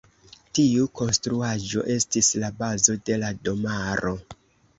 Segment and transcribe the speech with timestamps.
[0.59, 4.17] Tiu konstruaĵo estis la bazo de la domaro.